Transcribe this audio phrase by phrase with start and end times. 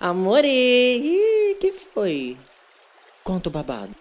[0.00, 0.48] Amore!
[0.48, 2.34] Ih, que foi?
[3.22, 3.94] Conta o babado.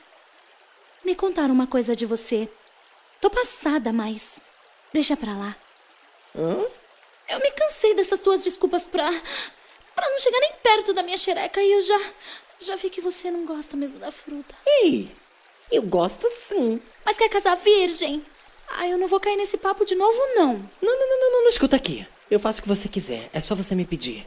[1.03, 2.47] Me contaram uma coisa de você.
[3.19, 4.39] Tô passada, mas.
[4.93, 5.57] Deixa pra lá.
[6.33, 6.65] Hã?
[7.27, 9.09] Eu me cansei dessas tuas desculpas pra.
[9.93, 11.99] pra não chegar nem perto da minha xereca e eu já.
[12.59, 14.55] já vi que você não gosta mesmo da fruta.
[14.65, 15.11] Ei,
[15.69, 16.81] eu gosto sim.
[17.03, 18.25] Mas quer casar virgem?
[18.69, 20.53] Ah, eu não vou cair nesse papo de novo, não.
[20.81, 22.07] Não, não, não, não, não, não escuta aqui.
[22.31, 23.29] Eu faço o que você quiser.
[23.33, 24.25] É só você me pedir.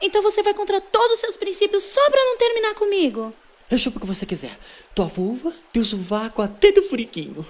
[0.00, 3.34] Então você vai contra todos os seus princípios só pra não terminar comigo?
[3.70, 4.56] Eu chupo o que você quiser.
[4.94, 7.46] Tua vulva, teu sovaco, até teu furiquinho.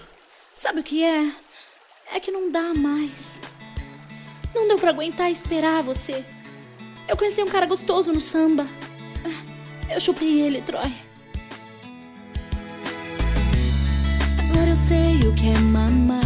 [0.53, 1.33] Sabe o que é?
[2.13, 3.41] É que não dá mais.
[4.55, 6.25] Não deu pra aguentar esperar você.
[7.09, 8.67] Eu conheci um cara gostoso no samba.
[9.89, 10.93] Eu chupei ele, Troy.
[14.39, 16.21] Agora eu sei o que é mamar.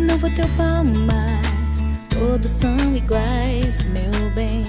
[0.00, 0.46] Não vou ter
[1.06, 1.39] mas
[2.20, 4.62] todos são iguais, meu bem.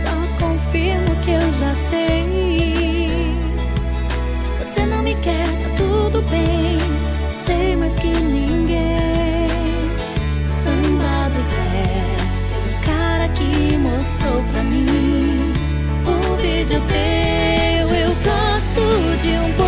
[0.00, 0.14] Só
[0.46, 3.34] confirmo que eu já sei.
[4.60, 6.78] Você não me quer, tá tudo bem.
[7.44, 9.48] Sei mais que ninguém.
[10.48, 11.98] O samba do Zé
[12.64, 15.52] um cara que mostrou pra mim
[16.06, 17.88] o vídeo teu.
[17.88, 19.67] Eu gosto de um bom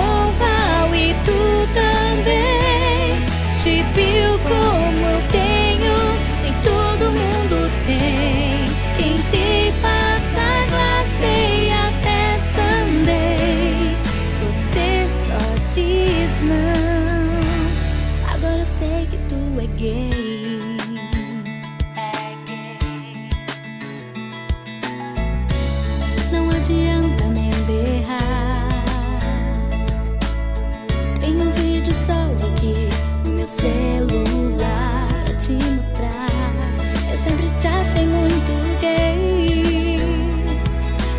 [37.90, 39.98] achei muito gay.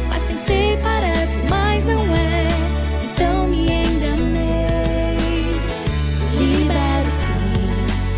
[0.08, 2.48] Mas pensei, parece, mas não é.
[3.04, 5.18] Então me enganei.
[6.38, 7.68] Libero sim.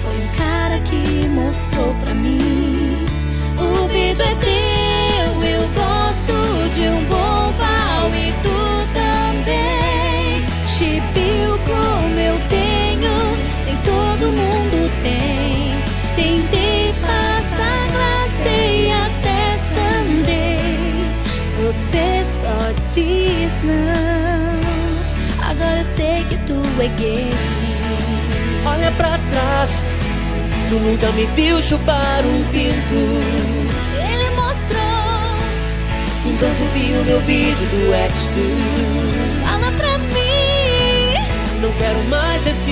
[0.03, 3.05] Foi um cara que mostrou pra mim.
[3.57, 4.62] O vídeo é teu.
[22.93, 25.49] Diz não.
[25.49, 27.29] Agora eu sei que tu é gay.
[28.65, 29.87] Olha pra trás.
[30.69, 33.01] Tu nunca me viu chupar um pinto.
[33.97, 35.37] Ele mostrou,
[36.25, 39.43] Então tu viu meu vídeo do X2.
[39.43, 41.61] fala pra mim.
[41.61, 42.71] Não quero mais esse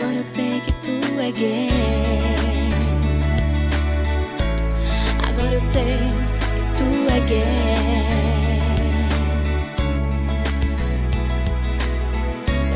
[0.00, 1.68] Agora eu sei que tu é gay.
[5.26, 7.42] Agora eu sei que tu é gay.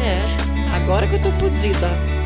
[0.02, 2.21] É, agora que eu tô fudida.